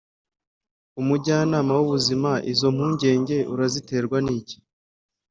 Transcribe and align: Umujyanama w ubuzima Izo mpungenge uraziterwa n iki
Umujyanama 1.01 1.71
w 1.77 1.81
ubuzima 1.85 2.31
Izo 2.51 2.67
mpungenge 2.75 3.37
uraziterwa 3.53 4.17
n 4.25 4.27
iki 4.37 4.57